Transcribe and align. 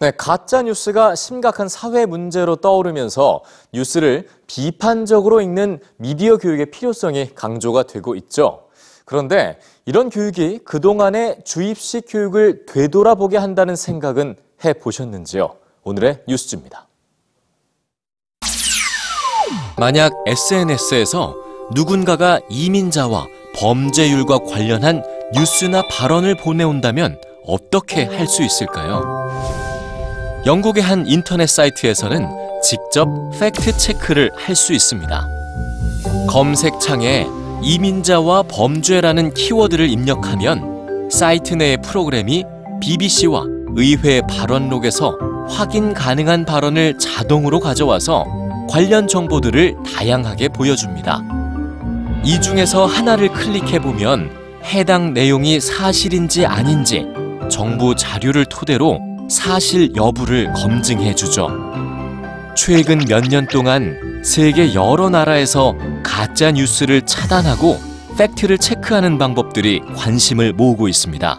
네, 0.00 0.12
가짜 0.16 0.62
뉴스가 0.62 1.14
심각한 1.14 1.68
사회 1.68 2.06
문제로 2.06 2.56
떠오르면서 2.56 3.42
뉴스를 3.74 4.28
비판적으로 4.46 5.42
읽는 5.42 5.78
미디어 5.98 6.38
교육의 6.38 6.70
필요성이 6.70 7.34
강조가 7.34 7.82
되고 7.82 8.14
있죠. 8.14 8.62
그런데 9.04 9.58
이런 9.84 10.08
교육이 10.08 10.60
그동안의 10.64 11.40
주입식 11.44 12.06
교육을 12.08 12.64
되돌아보게 12.64 13.36
한다는 13.36 13.76
생각은 13.76 14.36
해 14.64 14.72
보셨는지요? 14.72 15.56
오늘의 15.82 16.22
뉴스입니다. 16.26 16.88
만약 19.78 20.12
SNS에서 20.26 21.36
누군가가 21.74 22.40
이민자와 22.48 23.26
범죄율과 23.56 24.38
관련한 24.48 25.02
뉴스나 25.34 25.82
발언을 25.88 26.36
보내온다면 26.36 27.20
어떻게 27.46 28.04
할 28.04 28.26
수 28.26 28.42
있을까요? 28.42 29.19
영국의 30.46 30.82
한 30.82 31.06
인터넷 31.06 31.48
사이트에서는 31.48 32.28
직접 32.62 33.08
팩트 33.38 33.76
체크를 33.76 34.30
할 34.36 34.56
수 34.56 34.72
있습니다. 34.72 35.28
검색창에 36.28 37.26
이민자와 37.62 38.44
범죄라는 38.44 39.34
키워드를 39.34 39.88
입력하면 39.90 41.08
사이트 41.10 41.54
내의 41.54 41.78
프로그램이 41.82 42.44
BBC와 42.80 43.44
의회 43.76 44.22
발언록에서 44.22 45.16
확인 45.48 45.92
가능한 45.92 46.44
발언을 46.46 46.98
자동으로 46.98 47.60
가져와서 47.60 48.24
관련 48.68 49.08
정보들을 49.08 49.76
다양하게 49.94 50.48
보여줍니다. 50.48 51.20
이 52.24 52.40
중에서 52.40 52.86
하나를 52.86 53.28
클릭해 53.32 53.80
보면 53.80 54.30
해당 54.64 55.12
내용이 55.12 55.60
사실인지 55.60 56.46
아닌지 56.46 57.06
정부 57.50 57.94
자료를 57.94 58.44
토대로 58.46 59.00
사실 59.30 59.94
여부를 59.94 60.52
검증해 60.54 61.14
주죠. 61.14 61.48
최근 62.56 62.98
몇 63.08 63.22
년 63.28 63.46
동안 63.46 64.22
세계 64.24 64.74
여러 64.74 65.08
나라에서 65.08 65.76
가짜 66.02 66.50
뉴스를 66.50 67.02
차단하고 67.02 67.80
팩트를 68.18 68.58
체크하는 68.58 69.18
방법들이 69.18 69.82
관심을 69.96 70.52
모으고 70.52 70.88
있습니다. 70.88 71.38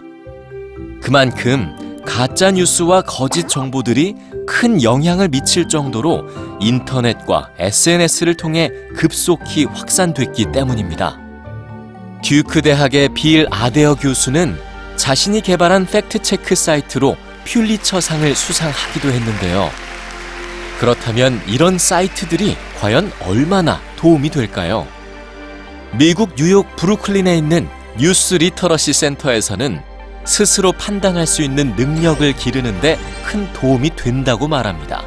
그만큼 1.02 1.76
가짜 2.06 2.50
뉴스와 2.52 3.02
거짓 3.02 3.50
정보들이 3.50 4.16
큰 4.48 4.82
영향을 4.82 5.28
미칠 5.28 5.68
정도로 5.68 6.24
인터넷과 6.62 7.50
SNS를 7.60 8.36
통해 8.36 8.70
급속히 8.96 9.66
확산됐기 9.66 10.54
때문입니다. 10.54 11.20
듀크 12.24 12.62
대학의 12.62 13.10
빌 13.10 13.48
아데어 13.52 13.96
교수는 13.96 14.56
자신이 14.96 15.42
개발한 15.42 15.88
팩트체크 15.88 16.56
사이트로 16.56 17.18
퓰리처상을 17.52 18.34
수상하기도 18.34 19.10
했는데요. 19.10 19.70
그렇다면 20.80 21.42
이런 21.48 21.78
사이트들이 21.78 22.56
과연 22.80 23.12
얼마나 23.22 23.82
도움이 23.98 24.30
될까요? 24.30 24.88
미국 25.94 26.36
뉴욕 26.36 26.74
브루클린에 26.78 27.38
있는 27.38 27.68
뉴스 28.00 28.36
리터러시 28.36 28.94
센터에서는 28.94 29.82
스스로 30.24 30.72
판단할 30.72 31.28
수 31.28 31.42
있는 31.42 31.76
능력을 31.76 32.32
기르는데 32.34 32.98
큰 33.26 33.52
도움이 33.52 33.98
된다고 33.98 34.48
말합니다. 34.48 35.04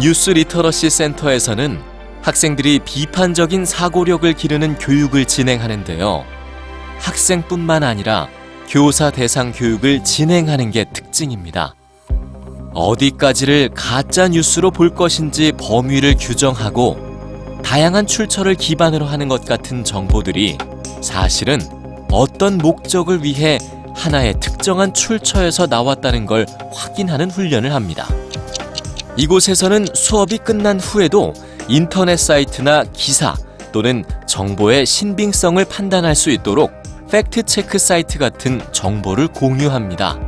뉴스 0.00 0.30
리터러시 0.30 0.90
센터에서는 0.90 1.80
학생들이 2.22 2.80
비판적인 2.84 3.64
사고력을 3.64 4.30
기르는 4.32 4.76
교육을 4.76 5.24
진행하는데요. 5.24 6.24
학생뿐만 6.98 7.84
아니라 7.84 8.28
교사 8.68 9.10
대상 9.10 9.50
교육을 9.50 10.04
진행하는 10.04 10.70
게 10.70 10.84
특징입니다. 10.92 11.74
어디까지를 12.74 13.70
가짜 13.74 14.28
뉴스로 14.28 14.70
볼 14.70 14.94
것인지 14.94 15.52
범위를 15.52 16.16
규정하고 16.18 16.98
다양한 17.64 18.06
출처를 18.06 18.54
기반으로 18.54 19.06
하는 19.06 19.28
것 19.28 19.46
같은 19.46 19.84
정보들이 19.84 20.58
사실은 21.00 21.60
어떤 22.12 22.58
목적을 22.58 23.24
위해 23.24 23.58
하나의 23.94 24.34
특정한 24.38 24.92
출처에서 24.92 25.66
나왔다는 25.66 26.26
걸 26.26 26.44
확인하는 26.70 27.30
훈련을 27.30 27.72
합니다. 27.72 28.06
이곳에서는 29.16 29.86
수업이 29.94 30.38
끝난 30.38 30.78
후에도 30.78 31.32
인터넷 31.68 32.18
사이트나 32.18 32.84
기사 32.92 33.34
또는 33.72 34.04
정보의 34.26 34.84
신빙성을 34.84 35.64
판단할 35.64 36.14
수 36.14 36.30
있도록 36.30 36.70
팩트체크 37.10 37.78
사이트 37.78 38.18
같은 38.18 38.60
정보를 38.72 39.28
공유합니다. 39.28 40.18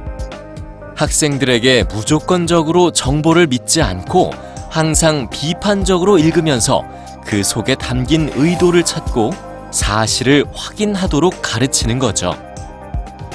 학생들에게 0.97 1.85
무조건적으로 1.85 2.91
정보를 2.91 3.47
믿지 3.47 3.83
않고 3.83 4.31
항상 4.71 5.29
비판적으로 5.31 6.19
읽으면서 6.19 6.85
그 7.27 7.43
속에 7.43 7.75
담긴 7.75 8.31
의도를 8.35 8.83
찾고 8.83 9.33
사실을 9.71 10.45
확인하도록 10.55 11.43
가르치는 11.43 11.99
거죠. 11.99 12.35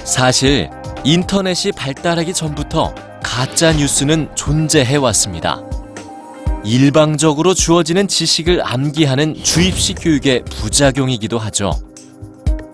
사실 0.03 0.69
인터넷이 1.03 1.71
발달하기 1.71 2.33
전부터 2.33 2.93
가짜 3.23 3.73
뉴스는 3.73 4.29
존재해 4.35 4.95
왔습니다. 4.95 5.61
일방적으로 6.63 7.53
주어지는 7.53 8.07
지식을 8.07 8.65
암기하는 8.65 9.35
주입식 9.43 9.97
교육의 10.01 10.45
부작용이기도 10.45 11.37
하죠. 11.37 11.71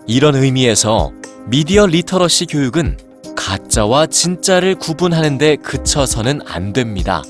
이런 0.06 0.34
의미에서 0.34 1.12
미디어 1.46 1.86
리터러시 1.86 2.46
교육은 2.46 2.98
가짜와 3.36 4.06
진짜를 4.06 4.74
구분하는 4.76 5.38
데 5.38 5.56
그쳐서는 5.56 6.40
안 6.46 6.72
됩니다. 6.72 7.22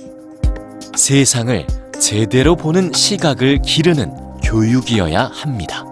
세상을 0.96 1.66
제대로 2.00 2.56
보는 2.56 2.92
시각을 2.92 3.62
기르는 3.62 4.12
교육이어야 4.42 5.30
합니다. 5.32 5.91